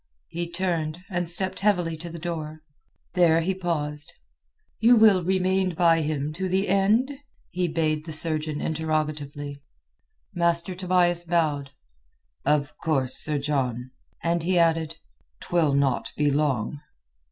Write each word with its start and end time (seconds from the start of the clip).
He 0.29 0.49
turned, 0.49 1.03
and 1.11 1.29
stepped 1.29 1.59
heavily 1.59 1.95
to 1.97 2.09
the 2.09 2.17
door. 2.17 2.63
There 3.13 3.41
he 3.41 3.53
paused. 3.53 4.11
"You 4.79 4.95
will 4.95 5.23
remain 5.23 5.75
by 5.75 6.01
him 6.01 6.33
to 6.33 6.49
the 6.49 6.69
end?" 6.69 7.11
he 7.51 7.67
bade 7.67 8.05
the 8.07 8.11
surgeon 8.11 8.59
interrogatively. 8.61 9.61
Master 10.33 10.73
Tobias 10.73 11.25
bowed. 11.25 11.69
"Of 12.43 12.75
course, 12.79 13.15
Sir 13.19 13.37
John." 13.37 13.91
And 14.23 14.41
he 14.41 14.57
added, 14.57 14.95
"'Twill 15.39 15.75
not 15.75 16.11
be 16.17 16.31
long." 16.31 16.79